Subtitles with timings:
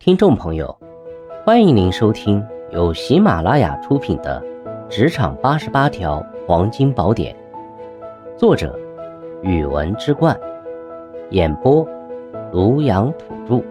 [0.00, 0.78] 听众朋友，
[1.44, 4.40] 欢迎您收听由喜马拉雅出品的
[4.88, 7.36] 《职场八十八条黄金宝典》，
[8.38, 8.78] 作者：
[9.42, 10.38] 语文之冠，
[11.30, 11.84] 演播：
[12.52, 13.64] 庐阳土著。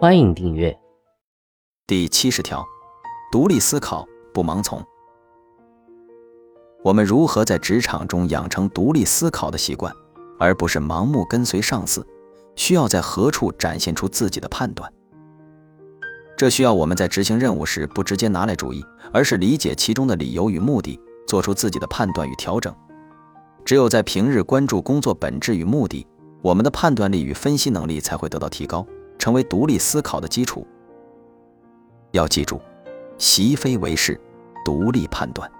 [0.00, 0.74] 欢迎订阅。
[1.84, 2.64] 第七十条，
[3.32, 4.80] 独立思考，不盲从。
[6.84, 9.92] 我们如何在职场中养成独立思考的习惯，
[10.38, 12.06] 而不是盲目跟随上司？
[12.54, 14.88] 需要在何处展现出自己的判断？
[16.36, 22.74] 这需要我们在执行任务时不直接拿来主义，而是理解其中的理由与目的，做出自己的判断与调整。
[23.64, 26.06] 只有在平日关注工作本质与目的，
[26.42, 28.84] 我们的判断力与分析能力才会得到提高，
[29.18, 30.66] 成为独立思考的基础。
[32.10, 32.60] 要记住，
[33.16, 34.20] 习非为是，
[34.64, 35.50] 独立判断。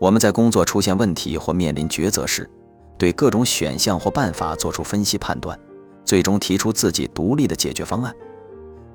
[0.00, 2.48] 我们在工作出现问题或面临抉择时，
[2.98, 5.58] 对各种选项或办法做出分析判断，
[6.04, 8.14] 最终提出自己独立的解决方案。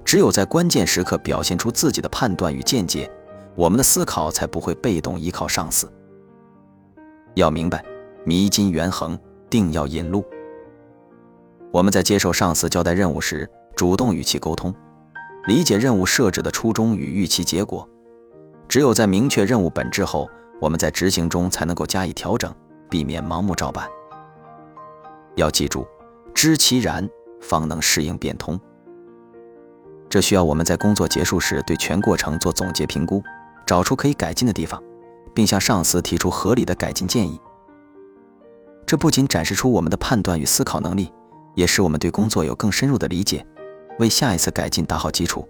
[0.06, 3.10] 只有在关键时刻表现出自己的判断与见解，
[3.56, 5.92] 我们的思考才不会被动依靠上司。
[7.36, 7.84] 要明白，
[8.26, 9.18] 迷津圆衡，
[9.50, 10.24] 定要引路。
[11.72, 14.74] 我们在接受上司交代任务时，主动与其沟通，
[15.48, 17.88] 理解任务设置的初衷与预期结果。
[18.68, 20.30] 只有在明确任务本质后，
[20.62, 22.54] 我们在执行中才能够加以调整，
[22.90, 23.88] 避免盲目照办。
[25.36, 25.88] 要记住，
[26.36, 27.10] 知其然，
[27.42, 28.60] 方能适应变通。
[30.14, 33.24] 这需要我们在工作结束时对全过程做总结评估，
[33.66, 34.80] 找出可以改进的地方，
[35.34, 37.42] 并向上司提出合理的改进建议。
[38.86, 41.12] 这不仅展示出我们的判断与思考能力，
[41.56, 43.44] 也使我们对工作有更深入的理解，
[43.98, 45.50] 为下一次改进打好基础。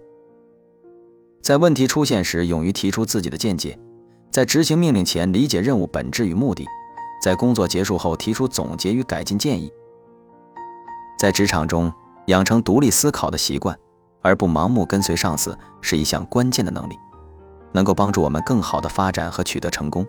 [1.42, 3.78] 在问题出现时，勇于提出自己的见解；
[4.30, 6.64] 在执行命令前，理解任务本质与目的；
[7.22, 9.70] 在工作结束后，提出总结与改进建议。
[11.18, 11.92] 在职场中
[12.28, 13.78] 养成独立思考的习惯。
[14.24, 16.98] 而不盲目跟随上司是一项关键的能力，
[17.72, 20.04] 能够帮助我们更好的发展和取得成功。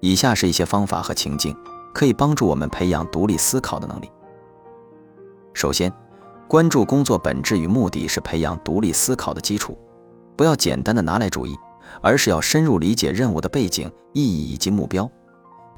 [0.00, 1.54] 以下是一些方法和情境，
[1.92, 4.08] 可以帮助我们培养独立思考的能力。
[5.52, 5.92] 首先，
[6.46, 9.76] 关注工作本质与目的是培养独立思考的基础。
[10.36, 11.58] 不要简单的拿来主义，
[12.00, 15.10] 而是要深入理解任务的背景、意义以及目标。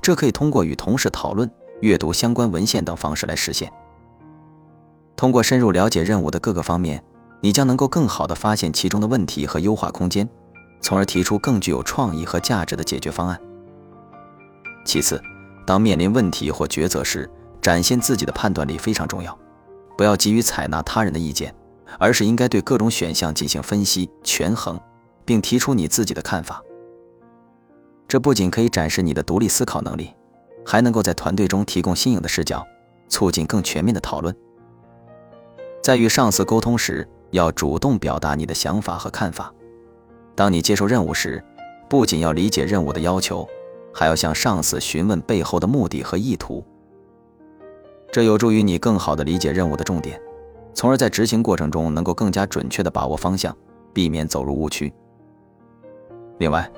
[0.02, 1.50] 这可以通过与同事讨论、
[1.80, 3.72] 阅读相关文献等方式来实现。
[5.16, 7.02] 通过深入了解任务的各个方面。
[7.40, 10.28] 你将能够更好地发现其中的问题和优化空间，
[10.80, 13.40] 从而提出更具有创意和价值的解决方案。
[14.84, 15.20] 其次，
[15.66, 17.28] 当面临问题或抉择时，
[17.60, 19.38] 展现自己的判断力非常重要。
[19.96, 21.54] 不要急于采纳他人的意见，
[21.98, 24.78] 而是应该对各种选项进行分析、权衡，
[25.24, 26.62] 并提出你自己的看法。
[28.08, 30.12] 这不仅可以展示你的独立思考能力，
[30.66, 32.66] 还能够在团队中提供新颖的视角，
[33.08, 34.34] 促进更全面的讨论。
[35.82, 39.52] 在与上司沟通时，要主动表达你的想法和看法。
[40.36, 41.42] 当你接受任务时，
[41.90, 43.46] 不仅要理解任务的要求，
[43.92, 46.64] 还要向上司询问背后的目的和意图。
[48.12, 50.20] 这有助于你更好地理解任务的重点，
[50.74, 53.56] 从而在执行过程中能够更加准确地把握方向，
[53.92, 54.92] 避免走入误区。
[56.38, 56.70] 另外，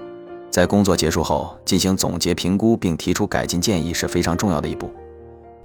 [0.50, 4.90] 在工作结束后进行总结评估并提出改进建议是非常重要的一步。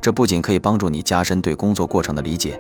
[0.01, 2.59] 这不仅可以帮助你加深对工作过程的理解。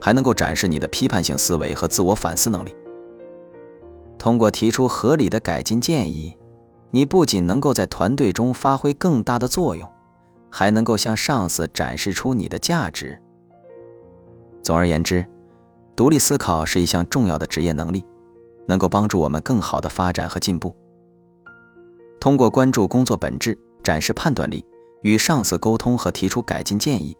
[0.00, 2.74] 还能够展示你的批判性思维和自我反思能力。
[4.18, 6.36] 通过提出合理的改进建议，
[6.90, 9.88] 你不仅能够在团队中发挥更大的作用，
[10.50, 13.20] 还能够向上司展示出你的价值。
[14.62, 15.24] 总而言之，
[15.94, 18.04] 独立思考是一项重要的职业能力，
[18.66, 20.74] 能够帮助我们更好的发展和进步。
[22.20, 24.64] 通过关注工作本质、展示判断力、
[25.02, 27.16] 与上司沟通和提出改进建议。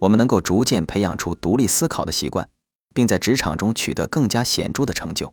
[0.00, 2.48] 我们能够逐渐培养出独立思考的习惯，
[2.94, 5.32] 并在职场中取得更加显著的成就。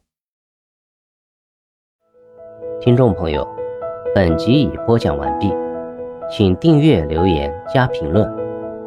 [2.81, 3.47] 听众朋友，
[4.13, 5.51] 本集已播讲完毕，
[6.31, 8.27] 请订阅、留言、加评论，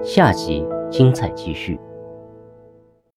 [0.04, 1.78] 下集精彩继续。